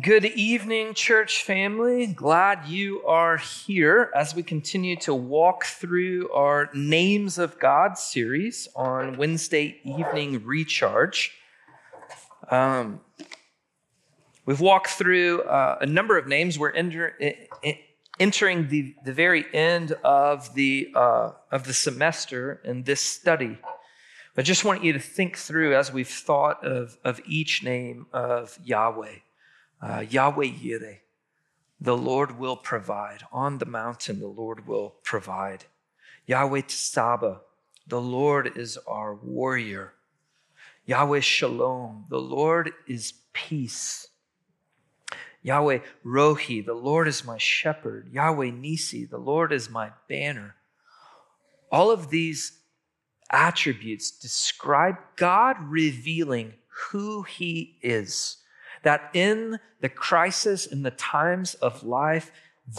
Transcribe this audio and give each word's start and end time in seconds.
Good 0.00 0.24
evening, 0.24 0.94
church 0.94 1.44
family. 1.44 2.08
Glad 2.08 2.66
you 2.66 3.06
are 3.06 3.36
here 3.36 4.10
as 4.12 4.34
we 4.34 4.42
continue 4.42 4.96
to 4.96 5.14
walk 5.14 5.66
through 5.66 6.32
our 6.32 6.68
Names 6.74 7.38
of 7.38 7.60
God 7.60 7.96
series 7.96 8.66
on 8.74 9.16
Wednesday 9.16 9.78
evening 9.84 10.44
recharge. 10.44 11.30
Um, 12.50 13.02
we've 14.46 14.58
walked 14.58 14.88
through 14.88 15.42
uh, 15.42 15.78
a 15.80 15.86
number 15.86 16.18
of 16.18 16.26
names. 16.26 16.58
We're 16.58 16.72
enter, 16.72 17.16
entering 18.18 18.66
the, 18.66 18.96
the 19.04 19.12
very 19.12 19.44
end 19.54 19.92
of 20.02 20.52
the, 20.54 20.88
uh, 20.96 21.30
of 21.52 21.68
the 21.68 21.72
semester 21.72 22.60
in 22.64 22.82
this 22.82 23.00
study. 23.00 23.58
I 24.36 24.42
just 24.42 24.64
want 24.64 24.82
you 24.82 24.92
to 24.92 24.98
think 24.98 25.36
through 25.36 25.76
as 25.76 25.92
we've 25.92 26.08
thought 26.08 26.66
of, 26.66 26.98
of 27.04 27.20
each 27.28 27.62
name 27.62 28.06
of 28.12 28.58
Yahweh. 28.64 29.18
Uh, 29.80 30.04
Yahweh 30.08 30.46
Yireh, 30.46 30.98
the 31.80 31.96
Lord 31.96 32.38
will 32.38 32.56
provide. 32.56 33.24
On 33.32 33.58
the 33.58 33.66
mountain, 33.66 34.20
the 34.20 34.26
Lord 34.26 34.66
will 34.66 34.96
provide. 35.02 35.64
Yahweh 36.26 36.62
Tsaba, 36.62 37.40
the 37.86 38.00
Lord 38.00 38.56
is 38.56 38.78
our 38.86 39.14
warrior. 39.14 39.92
Yahweh 40.86 41.20
Shalom, 41.20 42.06
the 42.08 42.20
Lord 42.20 42.72
is 42.86 43.12
peace. 43.32 44.08
Yahweh 45.42 45.80
Rohi, 46.04 46.64
the 46.64 46.74
Lord 46.74 47.06
is 47.06 47.24
my 47.24 47.36
shepherd. 47.36 48.08
Yahweh 48.10 48.50
Nisi, 48.50 49.04
the 49.04 49.18
Lord 49.18 49.52
is 49.52 49.68
my 49.68 49.90
banner. 50.08 50.54
All 51.70 51.90
of 51.90 52.08
these 52.08 52.60
attributes 53.30 54.10
describe 54.10 54.96
God 55.16 55.56
revealing 55.60 56.54
who 56.88 57.22
he 57.22 57.76
is 57.82 58.38
that 58.84 59.10
in 59.12 59.58
the 59.80 59.88
crisis, 59.88 60.66
in 60.66 60.82
the 60.82 60.90
times 60.92 61.54
of 61.54 61.82
life, 61.82 62.30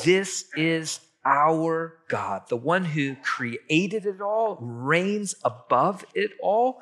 this 0.03 0.45
is 0.55 0.99
our 1.25 1.97
God, 2.07 2.43
the 2.49 2.55
one 2.55 2.85
who 2.85 3.15
created 3.15 4.05
it 4.05 4.21
all, 4.21 4.57
reigns 4.61 5.33
above 5.43 6.05
it 6.13 6.31
all. 6.39 6.81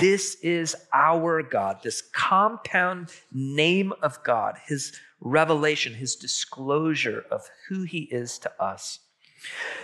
This 0.00 0.36
is 0.42 0.74
our 0.94 1.42
God, 1.42 1.80
this 1.82 2.00
compound 2.00 3.12
name 3.30 3.92
of 4.02 4.22
God, 4.24 4.58
his 4.66 4.98
revelation, 5.20 5.94
his 5.94 6.16
disclosure 6.16 7.24
of 7.30 7.48
who 7.68 7.82
he 7.82 8.08
is 8.10 8.38
to 8.38 8.62
us. 8.62 9.00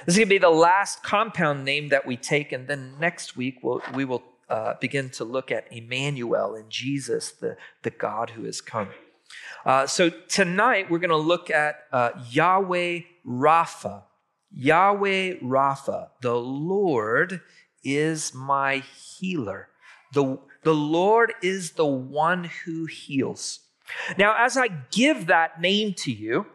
This 0.06 0.14
is 0.14 0.18
going 0.18 0.28
to 0.28 0.34
be 0.34 0.38
the 0.38 0.48
last 0.48 1.02
compound 1.02 1.64
name 1.64 1.88
that 1.88 2.06
we 2.06 2.16
take, 2.16 2.52
and 2.52 2.66
then 2.66 2.94
next 2.98 3.36
week 3.36 3.58
we'll, 3.62 3.82
we 3.94 4.04
will 4.04 4.22
uh, 4.48 4.74
begin 4.80 5.10
to 5.10 5.24
look 5.24 5.50
at 5.50 5.66
Emmanuel 5.70 6.54
and 6.54 6.70
Jesus, 6.70 7.32
the, 7.32 7.56
the 7.82 7.90
God 7.90 8.30
who 8.30 8.44
has 8.44 8.60
come. 8.60 8.88
Uh, 9.64 9.86
so 9.86 10.10
tonight 10.10 10.90
we're 10.90 10.98
going 10.98 11.10
to 11.10 11.16
look 11.16 11.50
at 11.50 11.80
uh, 11.92 12.10
Yahweh 12.30 13.00
Rapha. 13.26 14.02
Yahweh 14.50 15.34
Rapha, 15.42 16.08
the 16.22 16.36
Lord 16.36 17.42
is 17.84 18.32
my 18.34 18.78
healer. 18.78 19.68
The, 20.14 20.38
the 20.62 20.74
Lord 20.74 21.34
is 21.42 21.72
the 21.72 21.86
one 21.86 22.50
who 22.64 22.86
heals. 22.86 23.60
Now, 24.16 24.34
as 24.38 24.56
I 24.56 24.68
give 24.90 25.26
that 25.26 25.60
name 25.60 25.94
to 25.98 26.12
you, 26.12 26.46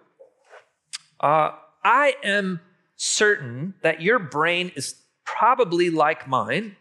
uh, 1.20 1.52
I 1.84 2.16
am 2.24 2.62
certain 2.96 3.76
that 3.82 4.02
your 4.02 4.20
brain 4.20 4.72
is 4.76 4.96
probably 5.26 5.90
like 5.90 6.28
mine 6.28 6.76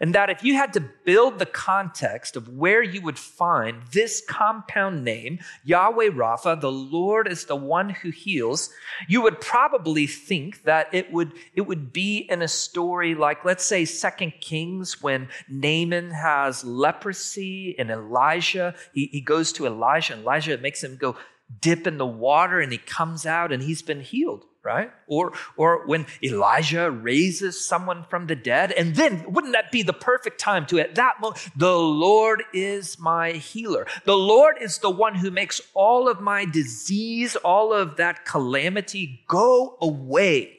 and 0.00 0.14
that 0.14 0.30
if 0.30 0.44
you 0.44 0.54
had 0.54 0.72
to 0.74 0.80
build 0.80 1.38
the 1.38 1.46
context 1.46 2.36
of 2.36 2.48
where 2.48 2.82
you 2.82 3.00
would 3.02 3.18
find 3.18 3.82
this 3.92 4.22
compound 4.28 5.04
name, 5.04 5.38
Yahweh 5.64 6.10
Rapha, 6.10 6.60
the 6.60 6.70
Lord 6.70 7.26
is 7.26 7.44
the 7.44 7.56
one 7.56 7.90
who 7.90 8.10
heals, 8.10 8.70
you 9.08 9.22
would 9.22 9.40
probably 9.40 10.06
think 10.06 10.62
that 10.64 10.88
it 10.92 11.12
would, 11.12 11.32
it 11.54 11.62
would 11.62 11.92
be 11.92 12.18
in 12.18 12.42
a 12.42 12.48
story 12.48 13.14
like, 13.14 13.44
let's 13.44 13.64
say, 13.64 13.84
Second 13.84 14.34
Kings, 14.40 15.02
when 15.02 15.28
Naaman 15.48 16.10
has 16.10 16.64
leprosy 16.64 17.76
and 17.78 17.90
Elijah, 17.90 18.74
he, 18.92 19.06
he 19.06 19.20
goes 19.20 19.52
to 19.52 19.66
Elijah, 19.66 20.14
and 20.14 20.22
Elijah 20.22 20.58
makes 20.58 20.82
him 20.82 20.96
go 20.96 21.16
dip 21.60 21.86
in 21.86 21.98
the 21.98 22.06
water 22.06 22.60
and 22.60 22.70
he 22.70 22.78
comes 22.78 23.24
out 23.24 23.52
and 23.52 23.62
he's 23.62 23.80
been 23.80 24.02
healed 24.02 24.44
right? 24.64 24.90
Or, 25.06 25.32
or 25.56 25.86
when 25.86 26.06
Elijah 26.22 26.90
raises 26.90 27.64
someone 27.64 28.04
from 28.10 28.26
the 28.26 28.36
dead. 28.36 28.72
And 28.72 28.94
then 28.94 29.24
wouldn't 29.32 29.52
that 29.52 29.72
be 29.72 29.82
the 29.82 29.92
perfect 29.92 30.38
time 30.38 30.66
to, 30.66 30.78
at 30.78 30.96
that 30.96 31.20
moment, 31.20 31.48
the 31.56 31.76
Lord 31.76 32.42
is 32.52 32.98
my 32.98 33.32
healer. 33.32 33.86
The 34.04 34.16
Lord 34.16 34.56
is 34.60 34.78
the 34.78 34.90
one 34.90 35.14
who 35.14 35.30
makes 35.30 35.60
all 35.74 36.08
of 36.08 36.20
my 36.20 36.44
disease, 36.44 37.36
all 37.36 37.72
of 37.72 37.96
that 37.96 38.24
calamity 38.24 39.24
go 39.28 39.78
away. 39.80 40.58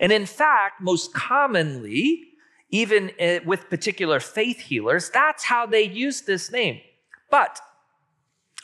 And 0.00 0.12
in 0.12 0.26
fact, 0.26 0.80
most 0.80 1.14
commonly, 1.14 2.24
even 2.70 3.10
eh, 3.18 3.40
with 3.44 3.70
particular 3.70 4.20
faith 4.20 4.60
healers, 4.60 5.10
that's 5.10 5.44
how 5.44 5.66
they 5.66 5.82
use 5.82 6.22
this 6.22 6.52
name. 6.52 6.80
But 7.30 7.60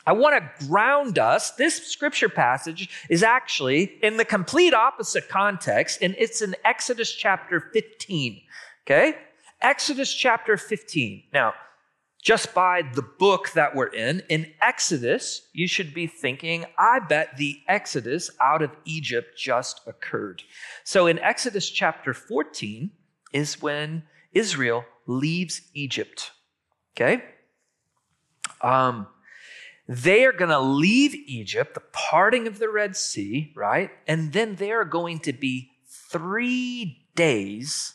I 0.06 0.12
want 0.12 0.36
to 0.36 0.66
ground 0.66 1.18
us. 1.18 1.50
This 1.52 1.84
scripture 1.86 2.28
passage 2.28 2.88
is 3.10 3.24
actually 3.24 3.98
in 4.02 4.16
the 4.16 4.24
complete 4.24 4.72
opposite 4.72 5.28
context, 5.28 5.98
and 6.00 6.14
it's 6.16 6.40
in 6.42 6.54
Exodus 6.64 7.12
chapter 7.12 7.60
15. 7.60 8.40
Okay? 8.86 9.16
Exodus 9.60 10.14
chapter 10.14 10.56
15. 10.56 11.24
Now, 11.32 11.54
just 12.22 12.54
by 12.54 12.82
the 12.82 13.02
book 13.02 13.50
that 13.52 13.74
we're 13.74 13.86
in, 13.86 14.22
in 14.28 14.52
Exodus, 14.60 15.48
you 15.52 15.66
should 15.66 15.92
be 15.92 16.06
thinking, 16.06 16.64
I 16.78 17.00
bet 17.00 17.36
the 17.36 17.60
Exodus 17.68 18.30
out 18.40 18.62
of 18.62 18.70
Egypt 18.84 19.38
just 19.38 19.80
occurred. 19.86 20.42
So 20.84 21.06
in 21.06 21.18
Exodus 21.18 21.68
chapter 21.68 22.12
14 22.14 22.90
is 23.32 23.60
when 23.62 24.04
Israel 24.32 24.84
leaves 25.06 25.62
Egypt. 25.74 26.32
Okay? 26.96 27.22
Um, 28.60 29.06
they 29.88 30.24
are 30.24 30.32
going 30.32 30.50
to 30.50 30.60
leave 30.60 31.14
Egypt, 31.14 31.74
the 31.74 31.82
parting 31.92 32.46
of 32.46 32.58
the 32.58 32.68
Red 32.68 32.96
Sea, 32.96 33.52
right? 33.54 33.90
And 34.06 34.32
then 34.32 34.56
they 34.56 34.72
are 34.72 34.84
going 34.84 35.20
to 35.20 35.32
be 35.32 35.70
three 36.10 37.06
days 37.14 37.94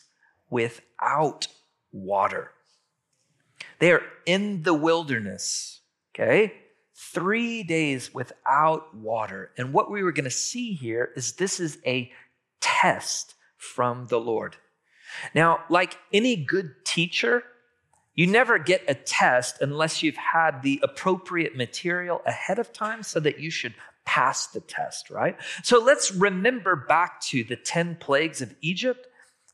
without 0.50 1.48
water. 1.92 2.52
They 3.78 3.92
are 3.92 4.02
in 4.26 4.62
the 4.62 4.74
wilderness, 4.74 5.80
okay? 6.14 6.54
Three 6.94 7.62
days 7.62 8.14
without 8.14 8.94
water. 8.94 9.50
And 9.58 9.72
what 9.72 9.90
we 9.90 10.02
were 10.02 10.12
going 10.12 10.24
to 10.24 10.30
see 10.30 10.74
here 10.74 11.10
is 11.16 11.32
this 11.32 11.60
is 11.60 11.78
a 11.84 12.10
test 12.60 13.34
from 13.56 14.06
the 14.06 14.20
Lord. 14.20 14.56
Now, 15.34 15.64
like 15.68 15.98
any 16.12 16.36
good 16.36 16.84
teacher, 16.84 17.44
you 18.14 18.26
never 18.26 18.58
get 18.58 18.82
a 18.88 18.94
test 18.94 19.60
unless 19.60 20.02
you've 20.02 20.16
had 20.16 20.62
the 20.62 20.80
appropriate 20.82 21.56
material 21.56 22.20
ahead 22.26 22.58
of 22.58 22.72
time 22.72 23.02
so 23.02 23.20
that 23.20 23.38
you 23.38 23.50
should 23.50 23.74
pass 24.04 24.48
the 24.48 24.60
test, 24.60 25.10
right? 25.10 25.36
So 25.62 25.82
let's 25.82 26.12
remember 26.12 26.76
back 26.76 27.20
to 27.22 27.44
the 27.44 27.56
10 27.56 27.96
plagues 27.96 28.42
of 28.42 28.54
Egypt. 28.60 29.06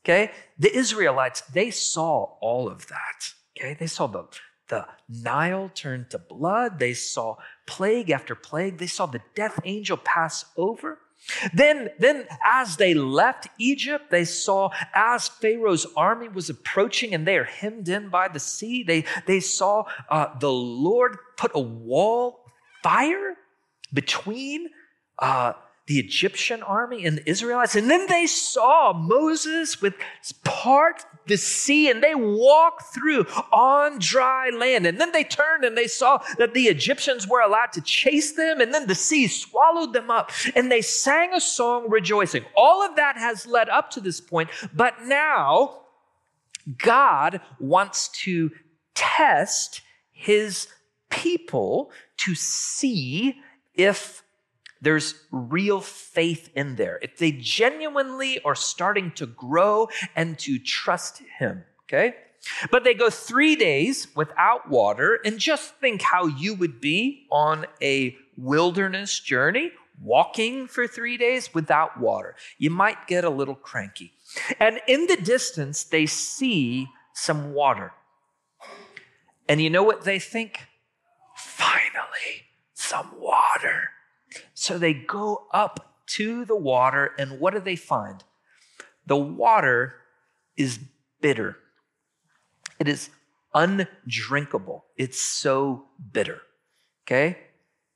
Okay. 0.03 0.31
The 0.57 0.75
Israelites, 0.75 1.41
they 1.41 1.71
saw 1.71 2.35
all 2.41 2.67
of 2.67 2.87
that. 2.87 3.33
Okay. 3.57 3.75
They 3.79 3.87
saw 3.87 4.07
the, 4.07 4.25
the 4.67 4.87
Nile 5.07 5.71
turn 5.73 6.07
to 6.09 6.17
blood. 6.17 6.79
They 6.79 6.93
saw 6.93 7.35
plague 7.65 8.09
after 8.09 8.35
plague. 8.35 8.77
They 8.77 8.87
saw 8.87 9.05
the 9.05 9.21
death 9.35 9.59
angel 9.63 9.97
pass 9.97 10.45
over. 10.57 10.99
Then, 11.53 11.89
then 11.99 12.27
as 12.43 12.77
they 12.77 12.93
left 12.93 13.47
Egypt, 13.57 14.09
they 14.09 14.25
saw 14.25 14.69
as 14.93 15.27
Pharaoh's 15.27 15.85
army 15.95 16.27
was 16.27 16.49
approaching 16.49 17.13
and 17.13 17.27
they 17.27 17.37
are 17.37 17.43
hemmed 17.43 17.89
in 17.89 18.09
by 18.09 18.27
the 18.27 18.39
sea, 18.39 18.83
they, 18.83 19.05
they 19.25 19.39
saw 19.39 19.83
uh, 20.09 20.37
the 20.39 20.51
Lord 20.51 21.17
put 21.37 21.51
a 21.53 21.59
wall 21.59 22.45
fire 22.83 23.35
between 23.93 24.69
uh, 25.19 25.53
the 25.89 25.97
Egyptian 25.97 26.61
army 26.61 27.03
and 27.03 27.17
the 27.17 27.27
Israelites. 27.27 27.75
And 27.75 27.89
then 27.89 28.05
they 28.07 28.27
saw 28.27 28.93
Moses 28.93 29.81
with 29.81 29.95
part 30.43 31.03
the 31.25 31.35
sea 31.35 31.89
and 31.89 32.03
they 32.03 32.13
walked 32.13 32.93
through 32.93 33.25
on 33.51 33.97
dry 33.97 34.51
land. 34.51 34.85
And 34.85 35.01
then 35.01 35.11
they 35.11 35.23
turned 35.23 35.65
and 35.65 35.75
they 35.75 35.87
saw 35.87 36.21
that 36.37 36.53
the 36.53 36.65
Egyptians 36.65 37.27
were 37.27 37.41
allowed 37.41 37.71
to 37.71 37.81
chase 37.81 38.33
them. 38.33 38.61
And 38.61 38.71
then 38.71 38.85
the 38.85 38.93
sea 38.93 39.25
swallowed 39.25 39.93
them 39.93 40.11
up 40.11 40.31
and 40.55 40.71
they 40.71 40.81
sang 40.81 41.33
a 41.33 41.41
song 41.41 41.89
rejoicing. 41.89 42.45
All 42.55 42.85
of 42.85 42.95
that 42.97 43.17
has 43.17 43.47
led 43.47 43.67
up 43.67 43.89
to 43.91 43.99
this 43.99 44.21
point. 44.21 44.51
But 44.71 44.93
now 45.05 45.79
God 46.77 47.41
wants 47.59 48.09
to 48.25 48.51
test 48.93 49.81
his 50.11 50.67
people 51.09 51.89
to 52.17 52.35
see 52.35 53.37
if 53.73 54.21
there's 54.81 55.15
real 55.31 55.81
faith 55.81 56.49
in 56.55 56.75
there. 56.75 56.99
If 57.01 57.17
they 57.17 57.31
genuinely 57.31 58.41
are 58.43 58.55
starting 58.55 59.11
to 59.11 59.25
grow 59.25 59.89
and 60.15 60.37
to 60.39 60.59
trust 60.59 61.21
Him, 61.37 61.63
okay? 61.83 62.15
But 62.71 62.83
they 62.83 62.93
go 62.93 63.09
three 63.09 63.55
days 63.55 64.07
without 64.15 64.69
water, 64.69 65.19
and 65.25 65.39
just 65.39 65.75
think 65.75 66.01
how 66.01 66.27
you 66.27 66.55
would 66.55 66.79
be 66.79 67.27
on 67.29 67.65
a 67.81 68.15
wilderness 68.37 69.19
journey, 69.19 69.71
walking 70.01 70.67
for 70.67 70.87
three 70.87 71.17
days 71.17 71.53
without 71.53 71.99
water. 71.99 72.35
You 72.57 72.69
might 72.69 73.07
get 73.07 73.25
a 73.25 73.29
little 73.29 73.55
cranky. 73.55 74.13
And 74.59 74.79
in 74.87 75.07
the 75.07 75.17
distance, 75.17 75.83
they 75.83 76.05
see 76.05 76.87
some 77.13 77.53
water. 77.53 77.91
And 79.49 79.61
you 79.61 79.69
know 79.69 79.83
what 79.83 80.03
they 80.03 80.19
think? 80.19 80.67
Finally, 81.35 82.45
some 82.73 83.09
water. 83.19 83.78
So 84.59 84.77
they 84.77 84.93
go 84.93 85.47
up 85.53 86.03
to 86.17 86.43
the 86.43 86.55
water, 86.57 87.11
and 87.17 87.39
what 87.39 87.53
do 87.53 87.61
they 87.61 87.77
find? 87.77 88.21
The 89.05 89.15
water 89.15 89.95
is 90.57 90.81
bitter. 91.21 91.55
It 92.77 92.89
is 92.89 93.09
undrinkable. 93.53 94.83
It's 94.97 95.21
so 95.21 95.85
bitter. 96.11 96.41
Okay? 97.07 97.37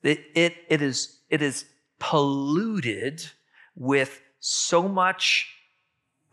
It, 0.04 0.22
it, 0.36 0.56
it, 0.70 0.82
is, 0.82 1.20
it 1.30 1.42
is 1.42 1.66
polluted 2.00 3.26
with 3.76 4.22
so 4.40 4.88
much 4.88 5.54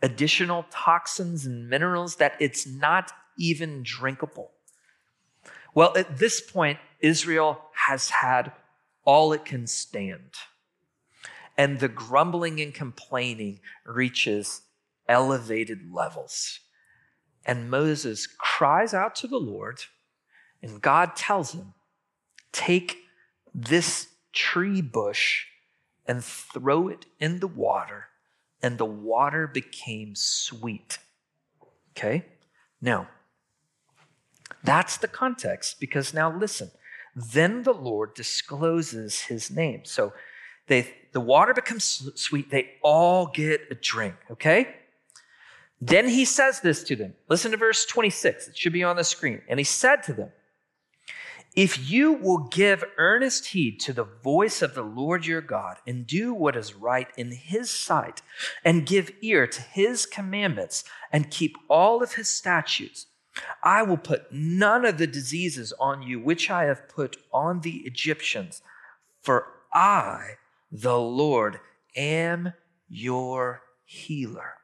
additional 0.01 0.65
toxins 0.71 1.45
and 1.45 1.69
minerals 1.69 2.15
that 2.15 2.37
it's 2.39 2.65
not 2.65 3.11
even 3.37 3.83
drinkable. 3.83 4.51
Well, 5.75 5.91
at 5.97 6.19
this 6.19 6.39
point, 6.39 6.79
Israel 7.01 7.59
has 7.73 8.09
had 8.09 8.53
all 9.05 9.33
it 9.33 9.45
can 9.45 9.67
stand. 9.67 10.31
And 11.57 11.79
the 11.79 11.87
grumbling 11.87 12.59
and 12.59 12.73
complaining 12.73 13.59
reaches 13.85 14.61
elevated 15.07 15.91
levels. 15.91 16.59
And 17.45 17.69
Moses 17.69 18.27
cries 18.27 18.93
out 18.93 19.15
to 19.15 19.27
the 19.27 19.39
Lord, 19.39 19.81
and 20.61 20.81
God 20.81 21.15
tells 21.15 21.53
him, 21.53 21.73
Take 22.51 22.97
this 23.53 24.07
tree 24.33 24.81
bush 24.81 25.45
and 26.05 26.23
throw 26.23 26.87
it 26.87 27.05
in 27.19 27.39
the 27.39 27.47
water, 27.47 28.07
and 28.61 28.77
the 28.77 28.85
water 28.85 29.47
became 29.47 30.13
sweet. 30.15 30.99
Okay? 31.91 32.25
Now, 32.81 33.07
that's 34.63 34.97
the 34.97 35.07
context 35.07 35.79
because 35.79 36.13
now 36.13 36.35
listen. 36.35 36.71
Then 37.15 37.63
the 37.63 37.73
Lord 37.73 38.13
discloses 38.13 39.21
his 39.21 39.51
name. 39.51 39.81
So 39.83 40.13
they, 40.67 40.93
the 41.11 41.19
water 41.19 41.53
becomes 41.53 42.09
sweet. 42.15 42.49
They 42.49 42.75
all 42.81 43.27
get 43.27 43.61
a 43.69 43.75
drink, 43.75 44.15
okay? 44.31 44.75
Then 45.81 46.07
he 46.07 46.25
says 46.25 46.61
this 46.61 46.83
to 46.85 46.95
them. 46.95 47.15
Listen 47.27 47.51
to 47.51 47.57
verse 47.57 47.85
26. 47.85 48.49
It 48.49 48.57
should 48.57 48.73
be 48.73 48.83
on 48.83 48.95
the 48.95 49.03
screen. 49.03 49.41
And 49.49 49.59
he 49.59 49.63
said 49.63 50.03
to 50.03 50.13
them, 50.13 50.31
If 51.55 51.89
you 51.89 52.13
will 52.13 52.47
give 52.49 52.83
earnest 52.97 53.47
heed 53.47 53.79
to 53.81 53.93
the 53.93 54.03
voice 54.03 54.61
of 54.61 54.75
the 54.75 54.83
Lord 54.83 55.25
your 55.25 55.41
God 55.41 55.77
and 55.87 56.05
do 56.05 56.35
what 56.35 56.55
is 56.55 56.75
right 56.75 57.07
in 57.17 57.31
his 57.31 57.71
sight 57.71 58.21
and 58.63 58.85
give 58.85 59.11
ear 59.21 59.47
to 59.47 59.61
his 59.61 60.05
commandments 60.05 60.83
and 61.11 61.31
keep 61.31 61.57
all 61.67 62.03
of 62.03 62.13
his 62.13 62.29
statutes, 62.29 63.07
I 63.63 63.83
will 63.83 63.97
put 63.97 64.31
none 64.31 64.85
of 64.85 64.97
the 64.97 65.07
diseases 65.07 65.73
on 65.79 66.01
you 66.01 66.19
which 66.19 66.49
I 66.49 66.65
have 66.65 66.89
put 66.89 67.17
on 67.33 67.61
the 67.61 67.77
Egyptians, 67.85 68.61
for 69.21 69.47
I, 69.73 70.35
the 70.71 70.99
Lord, 70.99 71.59
am 71.95 72.53
your 72.89 73.61
healer. 73.85 74.55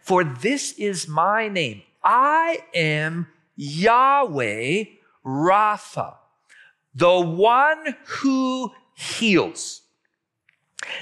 For 0.00 0.24
this 0.24 0.72
is 0.78 1.08
my 1.08 1.48
name. 1.48 1.82
I 2.02 2.60
am 2.74 3.28
Yahweh 3.56 4.84
Rapha, 5.24 6.16
the 6.94 7.20
one 7.20 7.96
who 8.06 8.72
heals. 8.94 9.82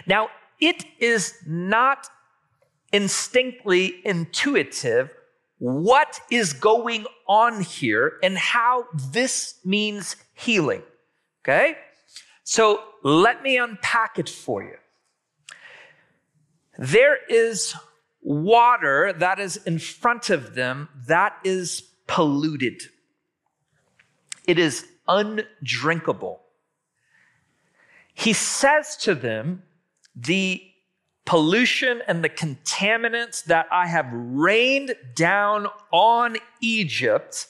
Now, 0.07 0.29
it 0.61 0.85
is 0.99 1.35
not 1.47 2.09
instinctly 2.93 4.01
intuitive 4.05 5.11
what 5.63 6.19
is 6.29 6.55
going 6.55 7.07
on 7.29 7.61
here 7.61 8.15
and 8.21 8.37
how 8.37 8.85
this 9.13 9.61
means 9.65 10.17
healing. 10.35 10.83
Okay? 11.45 11.77
So 12.43 12.83
let 13.05 13.45
me 13.45 13.59
unpack 13.59 14.19
it 14.19 14.29
for 14.29 14.65
you. 14.65 14.75
There 16.77 17.17
is 17.29 17.77
water 18.23 19.13
that 19.13 19.39
is 19.39 19.57
in 19.59 19.79
front 19.79 20.31
of 20.31 20.57
them 20.57 20.89
that 21.07 21.37
is 21.45 21.83
polluted. 22.09 22.83
It 24.49 24.59
is 24.59 24.85
undrinkable. 25.07 26.41
He 28.15 28.33
says 28.33 28.97
to 28.97 29.15
them, 29.15 29.63
The 30.17 30.61
pollution 31.25 32.03
and 32.07 32.23
the 32.23 32.29
contaminants 32.29 33.45
that 33.45 33.67
I 33.71 33.87
have 33.87 34.09
rained 34.13 34.95
down 35.15 35.69
on 35.93 36.37
Egypt, 36.61 37.47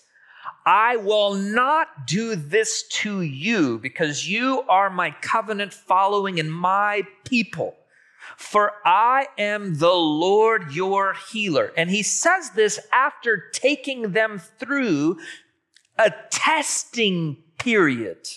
I 0.64 0.96
will 0.96 1.34
not 1.34 2.06
do 2.06 2.36
this 2.36 2.86
to 2.88 3.22
you 3.22 3.78
because 3.78 4.28
you 4.28 4.62
are 4.68 4.90
my 4.90 5.10
covenant 5.22 5.72
following 5.72 6.38
and 6.38 6.52
my 6.52 7.02
people. 7.24 7.74
For 8.36 8.72
I 8.84 9.26
am 9.36 9.78
the 9.78 9.92
Lord 9.92 10.72
your 10.72 11.14
healer. 11.32 11.72
And 11.76 11.90
he 11.90 12.02
says 12.02 12.50
this 12.50 12.78
after 12.92 13.50
taking 13.52 14.12
them 14.12 14.38
through 14.38 15.18
a 15.98 16.12
testing 16.30 17.42
period. 17.58 18.28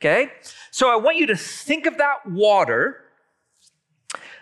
Okay? 0.00 0.30
So 0.70 0.90
I 0.90 0.96
want 0.96 1.16
you 1.16 1.26
to 1.26 1.36
think 1.36 1.86
of 1.86 1.98
that 1.98 2.26
water 2.26 3.03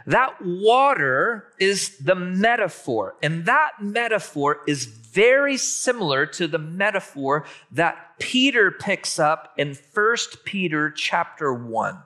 that 0.07 0.45
water 0.45 1.53
is 1.59 1.99
the 1.99 2.15
metaphor, 2.15 3.15
and 3.23 3.45
that 3.47 3.73
metaphor 3.81 4.61
is 4.67 4.87
very 4.87 5.57
similar 5.57 6.25
to 6.25 6.47
the 6.47 6.59
metaphor 6.59 7.45
that 7.71 8.19
Peter 8.19 8.71
picks 8.71 9.19
up 9.19 9.53
in 9.59 9.77
1 9.95 10.17
Peter 10.45 10.91
chapter 10.91 11.53
1. 11.53 11.99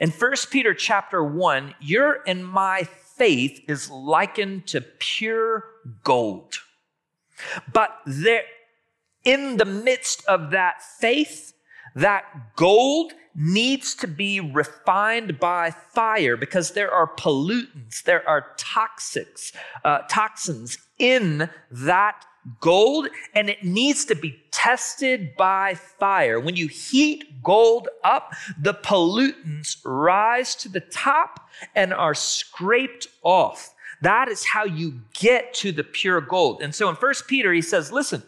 In 0.00 0.10
1 0.10 0.32
Peter 0.50 0.74
chapter 0.74 1.24
1, 1.24 1.74
your 1.80 2.20
and 2.26 2.46
my 2.46 2.84
faith 2.84 3.62
is 3.68 3.90
likened 3.90 4.66
to 4.66 4.80
pure 4.80 5.64
gold. 6.04 6.58
But 7.72 7.96
there, 8.06 8.44
in 9.24 9.56
the 9.56 9.64
midst 9.64 10.24
of 10.26 10.50
that 10.50 10.82
faith, 10.82 11.54
that 11.94 12.24
gold 12.56 13.12
needs 13.34 13.94
to 13.94 14.06
be 14.06 14.40
refined 14.40 15.38
by 15.38 15.70
fire 15.70 16.36
because 16.36 16.72
there 16.72 16.90
are 16.92 17.14
pollutants, 17.16 18.02
there 18.02 18.28
are 18.28 18.46
toxics, 18.58 19.52
uh, 19.84 20.00
toxins 20.08 20.78
in 20.98 21.48
that 21.70 22.24
gold, 22.60 23.08
and 23.34 23.48
it 23.48 23.64
needs 23.64 24.04
to 24.06 24.14
be 24.14 24.40
tested 24.50 25.36
by 25.36 25.74
fire. 25.74 26.40
When 26.40 26.56
you 26.56 26.68
heat 26.68 27.42
gold 27.42 27.88
up, 28.02 28.32
the 28.58 28.74
pollutants 28.74 29.76
rise 29.84 30.54
to 30.56 30.68
the 30.68 30.80
top 30.80 31.48
and 31.74 31.92
are 31.92 32.14
scraped 32.14 33.06
off. 33.22 33.74
That 34.02 34.28
is 34.28 34.44
how 34.44 34.64
you 34.64 35.00
get 35.12 35.52
to 35.54 35.72
the 35.72 35.84
pure 35.84 36.22
gold. 36.22 36.62
And 36.62 36.74
so 36.74 36.88
in 36.88 36.96
First 36.96 37.26
Peter, 37.28 37.52
he 37.52 37.62
says, 37.62 37.92
listen, 37.92 38.22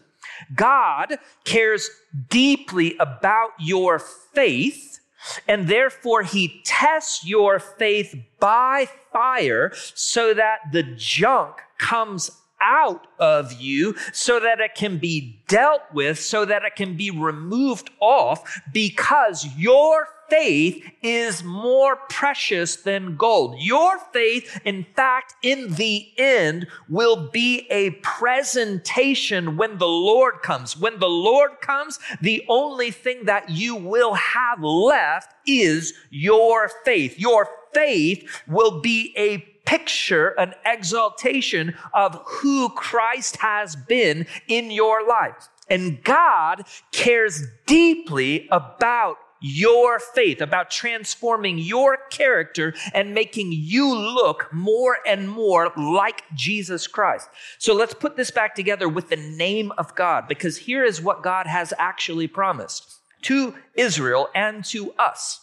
God 0.55 1.19
cares 1.45 1.91
deeply 2.29 2.97
about 2.99 3.51
your 3.59 3.99
faith, 3.99 5.01
and 5.47 5.69
therefore 5.69 6.23
he 6.23 6.63
tests 6.65 7.25
your 7.25 7.59
faith 7.59 8.15
by 8.41 8.89
fire 9.13 9.73
so 9.95 10.35
that 10.35 10.59
the 10.73 10.83
junk 10.83 11.57
comes 11.79 12.31
out 12.61 13.09
of 13.19 13.53
you 13.55 13.95
so 14.13 14.39
that 14.39 14.61
it 14.61 14.75
can 14.77 14.97
be 14.99 15.43
dealt 15.49 15.83
with, 15.93 16.19
so 16.19 16.45
that 16.45 16.63
it 16.65 16.77
can 16.77 16.97
be 16.97 17.11
removed 17.11 17.91
off, 18.01 18.61
because 18.73 19.47
your 19.57 20.07
faith 20.33 20.83
is 21.03 21.45
more 21.45 21.97
precious 22.09 22.77
than 22.77 23.17
gold. 23.17 23.55
Your 23.59 23.99
faith, 24.15 24.59
in 24.65 24.87
fact, 24.97 25.35
in 25.43 25.75
the 25.75 26.11
end, 26.17 26.67
will 26.89 27.29
be 27.29 27.67
a 27.69 27.91
presentation 28.01 29.59
when 29.59 29.77
the 29.77 29.87
Lord 29.87 30.41
comes. 30.41 30.75
When 30.75 30.99
the 30.99 31.09
Lord 31.09 31.61
comes, 31.61 31.99
the 32.23 32.43
only 32.49 32.91
thing 32.91 33.27
that 33.27 33.51
you 33.51 33.77
will 33.77 34.15
have 34.15 34.63
left 34.63 35.35
is 35.47 35.93
your 36.09 36.71
faith. 36.83 37.19
Your 37.19 37.47
faith 37.75 38.43
will 38.49 38.81
be 38.81 39.13
a 39.19 39.37
picture, 39.67 40.29
an 40.39 40.55
exaltation 40.65 41.75
of 41.93 42.19
who 42.25 42.71
Christ 42.71 43.37
has 43.37 43.77
been 43.77 44.27
in 44.49 44.71
your 44.71 45.07
life. 45.07 45.51
And 45.69 46.03
God 46.03 46.65
cares 46.91 47.45
deeply 47.67 48.49
about 48.51 49.19
your 49.43 49.99
faith, 49.99 50.41
about 50.41 50.71
transforming 50.71 51.59
your 51.59 51.99
character 52.11 52.73
and 52.95 53.13
making 53.13 53.51
you 53.53 53.95
look 53.95 54.49
more 54.53 54.99
and 55.07 55.29
more 55.29 55.73
like 55.77 56.23
Jesus 56.35 56.87
Christ. 56.87 57.29
So 57.59 57.75
let's 57.75 57.95
put 57.95 58.17
this 58.17 58.31
back 58.31 58.55
together 58.55 58.89
with 58.89 59.09
the 59.09 59.17
name 59.17 59.73
of 59.77 59.95
God, 59.95 60.29
because 60.29 60.57
here 60.57 60.85
is 60.85 61.03
what 61.03 61.23
God 61.23 61.47
has 61.47 61.75
actually 61.79 62.29
promised 62.29 63.01
to 63.23 63.55
Israel 63.75 64.29
and 64.35 64.65
to 64.67 64.93
us. 64.93 65.41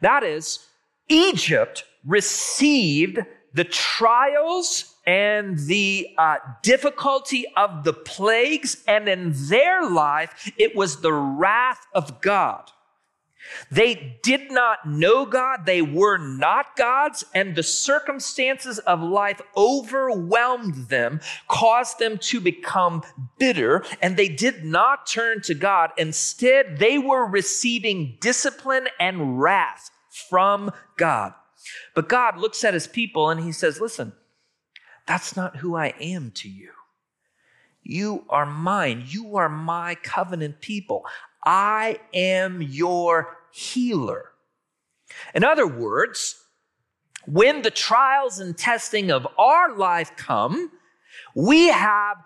That 0.00 0.22
is, 0.22 0.66
Egypt 1.08 1.84
received 2.06 3.18
the 3.54 3.64
trials 3.64 4.94
and 5.08 5.58
the 5.60 6.06
uh, 6.18 6.36
difficulty 6.62 7.46
of 7.56 7.82
the 7.82 7.94
plagues, 7.94 8.84
and 8.86 9.08
in 9.08 9.32
their 9.48 9.88
life, 9.88 10.52
it 10.58 10.76
was 10.76 11.00
the 11.00 11.14
wrath 11.14 11.80
of 11.94 12.20
God. 12.20 12.70
They 13.70 14.18
did 14.22 14.50
not 14.50 14.86
know 14.86 15.24
God, 15.24 15.64
they 15.64 15.80
were 15.80 16.18
not 16.18 16.76
gods, 16.76 17.24
and 17.34 17.54
the 17.54 17.62
circumstances 17.62 18.80
of 18.80 19.00
life 19.00 19.40
overwhelmed 19.56 20.90
them, 20.90 21.20
caused 21.48 21.98
them 21.98 22.18
to 22.18 22.38
become 22.38 23.02
bitter, 23.38 23.82
and 24.02 24.14
they 24.14 24.28
did 24.28 24.62
not 24.62 25.06
turn 25.06 25.40
to 25.42 25.54
God. 25.54 25.90
Instead, 25.96 26.76
they 26.78 26.98
were 26.98 27.24
receiving 27.24 28.18
discipline 28.20 28.88
and 29.00 29.40
wrath 29.40 29.90
from 30.28 30.70
God. 30.98 31.32
But 31.94 32.10
God 32.10 32.36
looks 32.36 32.62
at 32.62 32.74
his 32.74 32.86
people 32.86 33.30
and 33.30 33.40
he 33.42 33.52
says, 33.52 33.80
Listen, 33.80 34.12
that's 35.08 35.34
not 35.34 35.56
who 35.56 35.74
I 35.74 35.94
am 36.00 36.30
to 36.32 36.48
you. 36.48 36.70
You 37.82 38.26
are 38.28 38.44
mine. 38.44 39.04
You 39.06 39.36
are 39.36 39.48
my 39.48 39.94
covenant 40.02 40.60
people. 40.60 41.06
I 41.44 41.98
am 42.12 42.60
your 42.60 43.38
healer. 43.50 44.26
In 45.34 45.44
other 45.44 45.66
words, 45.66 46.44
when 47.26 47.62
the 47.62 47.70
trials 47.70 48.38
and 48.38 48.56
testing 48.56 49.10
of 49.10 49.26
our 49.38 49.74
life 49.74 50.12
come, 50.16 50.70
we 51.34 51.68
have 51.68 52.18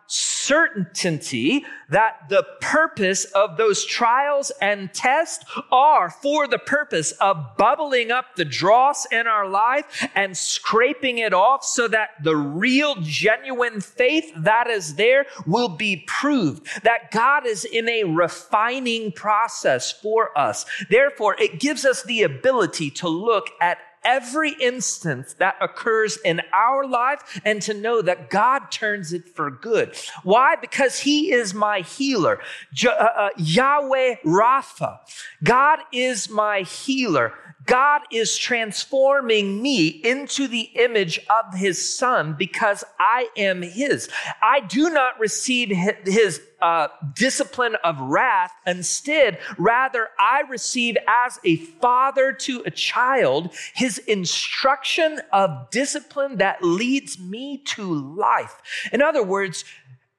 certainty 0.42 1.64
that 1.88 2.28
the 2.28 2.44
purpose 2.60 3.24
of 3.26 3.56
those 3.56 3.84
trials 3.84 4.50
and 4.60 4.92
tests 4.92 5.44
are 5.70 6.10
for 6.10 6.48
the 6.48 6.58
purpose 6.58 7.12
of 7.12 7.56
bubbling 7.56 8.10
up 8.10 8.36
the 8.36 8.44
dross 8.44 9.06
in 9.12 9.26
our 9.26 9.48
life 9.48 10.08
and 10.14 10.36
scraping 10.36 11.18
it 11.18 11.32
off 11.32 11.64
so 11.64 11.86
that 11.86 12.10
the 12.22 12.36
real, 12.36 12.96
genuine 13.02 13.80
faith 13.80 14.32
that 14.36 14.68
is 14.68 14.94
there 14.96 15.26
will 15.46 15.68
be 15.68 16.04
proved. 16.06 16.66
That 16.82 17.10
God 17.10 17.46
is 17.46 17.64
in 17.64 17.88
a 17.88 18.04
refining 18.04 19.12
process 19.12 19.92
for 19.92 20.36
us. 20.36 20.64
Therefore, 20.90 21.36
it 21.38 21.60
gives 21.60 21.84
us 21.84 22.02
the 22.02 22.22
ability 22.22 22.90
to 22.90 23.08
look 23.08 23.48
at 23.60 23.78
every 24.04 24.52
instance 24.52 25.34
that 25.34 25.56
occurs 25.60 26.18
in 26.24 26.40
our 26.52 26.86
life 26.86 27.40
and 27.44 27.60
to 27.62 27.74
know 27.74 28.02
that 28.02 28.30
God 28.30 28.70
turns 28.70 29.12
it 29.12 29.28
for 29.28 29.50
good. 29.50 29.96
Why? 30.22 30.56
Because 30.56 31.00
He 31.00 31.32
is 31.32 31.54
my 31.54 31.80
healer. 31.80 32.40
uh, 32.84 32.88
uh, 32.90 33.28
Yahweh 33.36 34.16
Rapha. 34.24 34.98
God 35.42 35.80
is 35.92 36.28
my 36.28 36.62
healer. 36.62 37.32
God 37.66 38.02
is 38.10 38.36
transforming 38.36 39.62
me 39.62 39.86
into 39.86 40.48
the 40.48 40.70
image 40.74 41.18
of 41.30 41.54
his 41.54 41.96
son 41.96 42.34
because 42.38 42.84
I 42.98 43.28
am 43.36 43.62
his. 43.62 44.08
I 44.42 44.60
do 44.60 44.90
not 44.90 45.18
receive 45.18 45.70
his 46.04 46.40
uh, 46.62 46.88
discipline 47.14 47.76
of 47.82 48.00
wrath. 48.00 48.52
Instead, 48.66 49.38
rather, 49.58 50.08
I 50.18 50.42
receive 50.48 50.96
as 51.08 51.38
a 51.44 51.56
father 51.56 52.32
to 52.32 52.62
a 52.64 52.70
child 52.70 53.52
his 53.74 53.98
instruction 53.98 55.20
of 55.32 55.70
discipline 55.70 56.36
that 56.36 56.62
leads 56.62 57.18
me 57.18 57.58
to 57.66 57.92
life. 57.92 58.62
In 58.92 59.02
other 59.02 59.24
words, 59.24 59.64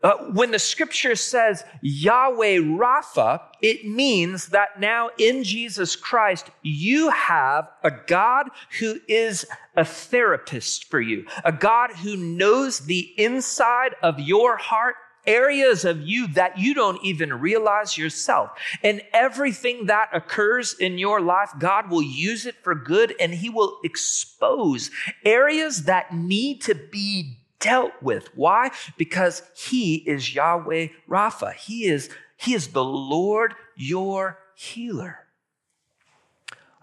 uh, 0.03 0.17
when 0.33 0.51
the 0.51 0.60
scripture 0.60 1.15
says 1.15 1.63
Yahweh 1.81 2.57
Rapha, 2.57 3.41
it 3.62 3.86
means 3.86 4.48
that 4.48 4.79
now 4.79 5.10
in 5.17 5.43
Jesus 5.43 5.95
Christ, 5.95 6.51
you 6.62 7.10
have 7.10 7.69
a 7.83 7.91
God 7.91 8.50
who 8.79 9.00
is 9.07 9.45
a 9.77 9.86
therapist 9.86 10.89
for 10.89 11.00
you, 11.00 11.25
a 11.45 11.53
God 11.53 11.91
who 11.91 12.17
knows 12.17 12.81
the 12.81 13.13
inside 13.17 13.95
of 14.03 14.19
your 14.19 14.57
heart 14.57 14.95
areas 15.25 15.86
of 15.86 16.01
you 16.01 16.27
that 16.27 16.57
you 16.57 16.74
don't 16.74 17.01
even 17.01 17.33
realize 17.33 17.98
yourself. 17.98 18.51
And 18.83 19.01
everything 19.13 19.86
that 19.86 20.10
occurs 20.12 20.75
in 20.77 20.98
your 20.98 21.22
life, 21.22 21.51
God 21.60 21.89
will 21.89 22.03
use 22.03 22.45
it 22.45 22.55
for 22.62 22.75
good 22.75 23.15
and 23.22 23.33
He 23.33 23.50
will 23.50 23.79
expose 23.86 24.91
areas 25.24 25.83
that 25.83 26.13
need 26.13 26.62
to 26.63 26.75
be 26.75 27.38
dealt 27.63 27.93
with. 28.01 28.27
Why? 28.36 28.72
Because 28.98 29.41
he 29.55 29.96
is 29.96 30.36
Yahweh 30.36 30.89
Rapha. 31.10 31.53
He 31.53 31.86
is, 31.86 32.10
he 32.38 32.53
is 32.53 32.67
the 32.67 32.84
Lord 32.84 33.55
your 33.75 34.38
healer. 34.53 35.20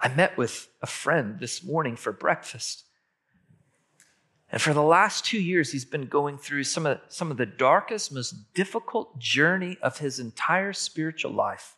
I 0.00 0.08
met 0.08 0.38
with 0.38 0.68
a 0.80 0.86
friend 0.86 1.38
this 1.38 1.62
morning 1.62 1.94
for 1.94 2.12
breakfast. 2.12 2.84
And 4.50 4.60
for 4.60 4.72
the 4.72 4.82
last 4.82 5.24
two 5.26 5.40
years, 5.40 5.70
he's 5.70 5.84
been 5.84 6.06
going 6.06 6.38
through 6.38 6.64
some 6.64 6.86
of, 6.86 7.00
some 7.08 7.30
of 7.30 7.36
the 7.36 7.46
darkest, 7.46 8.10
most 8.10 8.54
difficult 8.54 9.18
journey 9.18 9.76
of 9.82 9.98
his 9.98 10.18
entire 10.18 10.72
spiritual 10.72 11.32
life. 11.32 11.76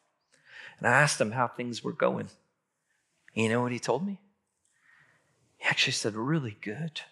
And 0.78 0.87
I 0.87 0.92
asked 0.92 1.21
him 1.21 1.32
how 1.32 1.49
things 1.49 1.82
were 1.82 1.92
going. 1.92 2.28
You 3.35 3.49
know 3.49 3.62
what 3.62 3.73
he 3.73 3.78
told 3.78 4.06
me? 4.06 4.21
He 5.59 5.66
actually 5.66 5.92
said, 5.92 6.14
really 6.14 6.56
good 6.62 7.02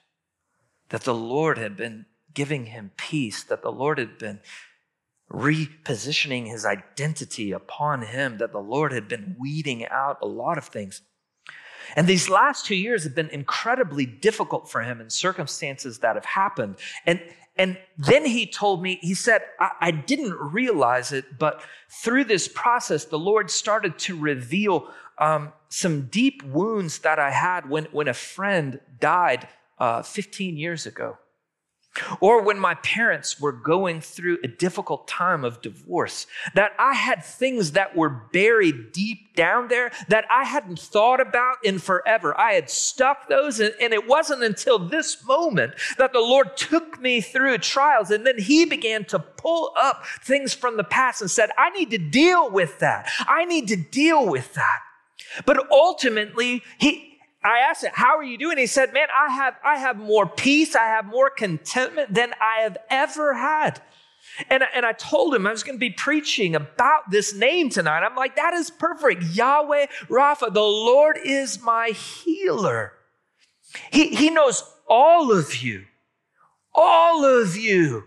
that 0.90 1.02
the 1.02 1.14
Lord 1.14 1.58
had 1.58 1.76
been 1.76 2.06
giving 2.34 2.66
him 2.66 2.92
peace, 2.96 3.42
that 3.44 3.62
the 3.62 3.72
Lord 3.72 3.98
had 3.98 4.18
been 4.18 4.40
repositioning 5.32 6.48
his 6.48 6.64
identity 6.64 7.52
upon 7.52 8.02
him, 8.02 8.38
that 8.38 8.52
the 8.52 8.58
Lord 8.58 8.92
had 8.92 9.08
been 9.08 9.36
weeding 9.38 9.86
out 9.86 10.18
a 10.20 10.26
lot 10.26 10.58
of 10.58 10.64
things. 10.66 11.02
And 11.96 12.06
these 12.06 12.28
last 12.28 12.66
two 12.66 12.74
years 12.74 13.04
have 13.04 13.14
been 13.14 13.30
incredibly 13.30 14.06
difficult 14.06 14.70
for 14.70 14.82
him 14.82 15.00
in 15.00 15.10
circumstances 15.10 15.98
that 16.00 16.16
have 16.16 16.24
happened. 16.24 16.76
And, 17.06 17.20
and 17.56 17.78
then 17.96 18.24
he 18.24 18.46
told 18.46 18.82
me, 18.82 18.98
he 19.02 19.14
said, 19.14 19.42
I, 19.58 19.70
I 19.80 19.90
didn't 19.90 20.34
realize 20.34 21.12
it, 21.12 21.38
but 21.38 21.62
through 21.88 22.24
this 22.24 22.48
process, 22.48 23.04
the 23.04 23.18
Lord 23.18 23.50
started 23.50 23.98
to 24.00 24.18
reveal 24.18 24.88
um, 25.18 25.52
some 25.68 26.02
deep 26.06 26.42
wounds 26.44 27.00
that 27.00 27.18
I 27.18 27.30
had 27.30 27.68
when, 27.68 27.84
when 27.92 28.08
a 28.08 28.14
friend 28.14 28.80
died 28.98 29.48
uh, 29.80 30.02
15 30.02 30.56
years 30.56 30.86
ago. 30.86 31.18
Or 32.20 32.42
when 32.42 32.58
my 32.58 32.74
parents 32.74 33.40
were 33.40 33.52
going 33.52 34.00
through 34.00 34.38
a 34.44 34.48
difficult 34.48 35.08
time 35.08 35.44
of 35.44 35.60
divorce, 35.60 36.28
that 36.54 36.70
I 36.78 36.94
had 36.94 37.24
things 37.24 37.72
that 37.72 37.96
were 37.96 38.08
buried 38.08 38.92
deep 38.92 39.34
down 39.34 39.66
there 39.66 39.90
that 40.06 40.24
I 40.30 40.44
hadn't 40.44 40.78
thought 40.78 41.20
about 41.20 41.56
in 41.64 41.80
forever. 41.80 42.38
I 42.38 42.52
had 42.52 42.70
stuffed 42.70 43.28
those, 43.28 43.58
and, 43.58 43.74
and, 43.80 43.92
it 43.92 44.06
wasn't 44.06 44.44
until 44.44 44.78
this 44.78 45.24
moment 45.26 45.74
that 45.98 46.12
the 46.12 46.20
Lord 46.20 46.56
took 46.56 47.00
me 47.00 47.20
through 47.20 47.58
trials. 47.58 48.12
And 48.12 48.24
then 48.24 48.38
He 48.38 48.64
began 48.66 49.04
to 49.06 49.18
pull 49.18 49.72
up 49.76 50.04
things 50.22 50.54
from 50.54 50.76
the 50.76 50.84
past 50.84 51.20
and 51.20 51.30
said, 51.30 51.50
I 51.58 51.70
need 51.70 51.90
to 51.90 51.98
deal 51.98 52.50
with 52.50 52.78
that. 52.78 53.08
I 53.26 53.44
need 53.44 53.66
to 53.66 53.76
deal 53.76 54.28
with 54.28 54.54
that. 54.54 54.78
But 55.44 55.68
ultimately, 55.72 56.62
He, 56.78 57.09
I 57.42 57.58
asked 57.60 57.84
him, 57.84 57.92
how 57.94 58.16
are 58.18 58.22
you 58.22 58.36
doing? 58.36 58.58
He 58.58 58.66
said, 58.66 58.92
man, 58.92 59.08
I 59.18 59.30
have, 59.30 59.54
I 59.64 59.78
have 59.78 59.96
more 59.96 60.26
peace. 60.26 60.74
I 60.74 60.84
have 60.84 61.06
more 61.06 61.30
contentment 61.30 62.12
than 62.12 62.34
I 62.40 62.62
have 62.62 62.76
ever 62.90 63.34
had. 63.34 63.80
And, 64.48 64.62
and 64.74 64.84
I 64.84 64.92
told 64.92 65.34
him 65.34 65.46
I 65.46 65.50
was 65.50 65.62
going 65.62 65.76
to 65.76 65.80
be 65.80 65.90
preaching 65.90 66.54
about 66.54 67.10
this 67.10 67.34
name 67.34 67.70
tonight. 67.70 68.04
I'm 68.04 68.14
like, 68.14 68.36
that 68.36 68.54
is 68.54 68.70
perfect. 68.70 69.22
Yahweh 69.22 69.86
Rapha, 70.08 70.52
the 70.52 70.60
Lord 70.60 71.18
is 71.24 71.62
my 71.62 71.88
healer. 71.88 72.92
He, 73.90 74.08
he 74.08 74.30
knows 74.30 74.62
all 74.86 75.32
of 75.32 75.62
you, 75.62 75.84
all 76.74 77.24
of 77.24 77.56
you, 77.56 78.04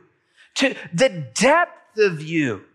to 0.55 0.75
the 0.93 1.09
depth 1.33 1.97
of 1.97 2.21
you. 2.21 2.65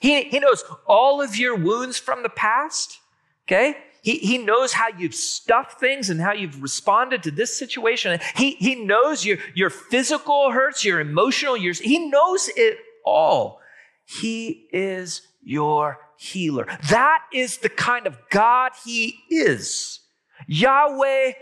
He, 0.00 0.24
he 0.24 0.40
knows 0.40 0.64
all 0.86 1.20
of 1.20 1.36
your 1.36 1.54
wounds 1.54 1.98
from 1.98 2.22
the 2.22 2.28
past, 2.28 2.98
okay? 3.46 3.76
He, 4.02 4.18
he 4.18 4.38
knows 4.38 4.72
how 4.72 4.88
you've 4.88 5.14
stuffed 5.14 5.78
things 5.78 6.10
and 6.10 6.20
how 6.20 6.32
you've 6.32 6.62
responded 6.62 7.22
to 7.24 7.30
this 7.30 7.56
situation. 7.56 8.18
He, 8.34 8.52
he 8.52 8.74
knows 8.74 9.24
your, 9.24 9.38
your 9.54 9.70
physical 9.70 10.50
hurts, 10.50 10.84
your 10.84 11.00
emotional, 11.00 11.56
your, 11.56 11.74
he 11.74 12.08
knows 12.08 12.48
it 12.56 12.78
all. 13.04 13.60
He 14.04 14.68
is 14.72 15.22
your 15.42 15.98
healer. 16.16 16.66
That 16.90 17.22
is 17.32 17.58
the 17.58 17.68
kind 17.68 18.06
of 18.06 18.18
God 18.30 18.72
he 18.84 19.20
is. 19.30 20.00
Yahweh 20.46 21.32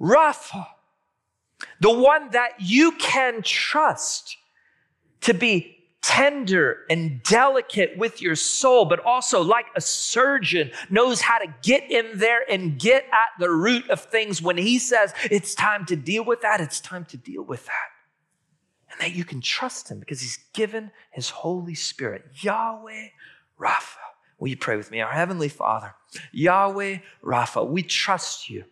Rapha. 0.00 0.66
The 1.80 1.92
one 1.92 2.30
that 2.30 2.52
you 2.58 2.92
can 2.92 3.42
trust 3.42 4.36
to 5.22 5.34
be 5.34 5.79
tender 6.10 6.78
and 6.90 7.22
delicate 7.22 7.96
with 7.96 8.20
your 8.20 8.34
soul, 8.34 8.84
but 8.84 8.98
also 9.04 9.40
like 9.42 9.66
a 9.76 9.80
surgeon 9.80 10.68
knows 10.90 11.20
how 11.20 11.38
to 11.38 11.46
get 11.62 11.88
in 11.88 12.18
there 12.18 12.40
and 12.50 12.80
get 12.80 13.04
at 13.12 13.28
the 13.38 13.48
root 13.48 13.88
of 13.88 14.00
things. 14.00 14.42
When 14.42 14.56
he 14.56 14.80
says 14.80 15.14
it's 15.30 15.54
time 15.54 15.86
to 15.86 15.94
deal 15.94 16.24
with 16.24 16.40
that, 16.40 16.60
it's 16.60 16.80
time 16.80 17.04
to 17.06 17.16
deal 17.16 17.44
with 17.44 17.64
that. 17.66 17.90
And 18.90 19.00
that 19.00 19.16
you 19.16 19.24
can 19.24 19.40
trust 19.40 19.88
him 19.88 20.00
because 20.00 20.20
he's 20.20 20.40
given 20.52 20.90
his 21.12 21.30
Holy 21.30 21.76
Spirit, 21.76 22.24
Yahweh 22.42 23.10
Rapha. 23.60 23.98
Will 24.40 24.48
you 24.48 24.56
pray 24.56 24.76
with 24.76 24.90
me? 24.90 25.00
Our 25.00 25.12
Heavenly 25.12 25.48
Father, 25.48 25.94
Yahweh 26.32 26.98
Rapha, 27.22 27.64
we 27.64 27.84
trust 27.84 28.50
you. 28.50 28.64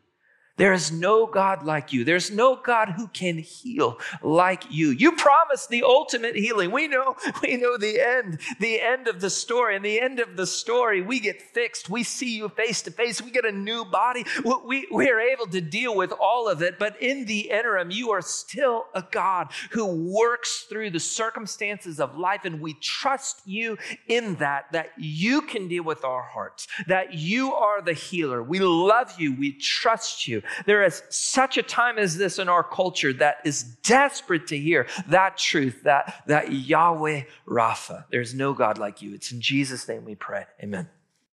There 0.59 0.73
is 0.73 0.91
no 0.91 1.25
God 1.25 1.63
like 1.63 1.93
you. 1.93 2.05
There's 2.05 2.33
no 2.33 2.57
God 2.57 2.91
who 2.91 3.07
can 3.09 3.39
heal 3.39 3.99
like 4.23 4.65
you. 4.71 4.91
You 4.91 5.13
promised 5.13 5.71
the 5.71 5.85
ultimate 5.85 6.35
healing. 6.35 6.73
We 6.73 6.89
know, 6.89 7.17
we 7.43 7.57
know 7.57 7.79
the 7.79 8.01
end, 8.01 8.41
the 8.59 8.81
end 8.81 9.07
of 9.07 9.21
the 9.21 9.31
story. 9.31 9.77
And 9.77 9.85
the 9.85 10.01
end 10.01 10.19
of 10.19 10.37
the 10.37 10.47
story, 10.47 11.01
we 11.01 11.21
get 11.21 11.41
fixed. 11.41 11.89
We 11.89 12.03
see 12.03 12.37
you 12.37 12.49
face 12.49 12.83
to 12.83 12.91
face. 12.91 13.23
We 13.23 13.31
get 13.31 13.45
a 13.45 13.53
new 13.53 13.85
body. 13.85 14.27
We, 14.67 14.89
we 14.93 15.09
are 15.09 15.21
able 15.21 15.47
to 15.47 15.61
deal 15.61 15.95
with 15.95 16.13
all 16.21 16.49
of 16.49 16.61
it. 16.61 16.79
But 16.79 17.01
in 17.01 17.25
the 17.25 17.51
interim, 17.51 17.93
you 17.93 18.11
are 18.11 18.23
still 18.23 18.87
a 18.95 19.05
God 19.13 19.53
who 19.71 19.87
works 19.87 20.67
through 20.69 20.91
the 20.91 21.01
circumstances 21.01 22.01
of 22.01 22.19
life. 22.19 22.45
And 22.45 22.61
we 22.61 22.75
trust 22.75 23.43
you 23.47 23.79
in 24.09 24.35
that, 24.37 24.73
that 24.73 24.91
you 24.99 25.41
can 25.43 25.69
deal 25.69 25.85
with 25.85 26.05
our 26.05 26.23
hearts, 26.23 26.67
that 26.89 27.15
you 27.15 27.55
are 27.55 27.81
the 27.81 27.93
healer. 27.93 28.43
We 28.43 28.59
love 28.59 29.15
you. 29.21 29.37
We 29.37 29.53
trust 29.53 30.27
you. 30.27 30.43
There 30.67 30.83
is 30.83 31.03
such 31.09 31.57
a 31.57 31.63
time 31.63 31.99
as 31.99 32.17
this 32.17 32.39
in 32.39 32.49
our 32.49 32.65
culture 32.65 33.13
that 33.15 33.39
is 33.45 33.63
desperate 33.63 34.47
to 34.49 34.59
hear 34.59 34.87
that 35.09 35.37
truth, 35.37 35.83
that, 35.85 36.23
that 36.27 36.53
Yahweh 36.53 37.23
Rapha. 37.47 38.05
There's 38.11 38.35
no 38.35 38.53
God 38.53 38.79
like 38.79 39.03
you. 39.03 39.15
It's 39.15 39.33
in 39.33 39.41
Jesus' 39.41 39.89
name 39.89 40.05
we 40.05 40.15
pray. 40.15 40.47
Amen. 40.63 40.89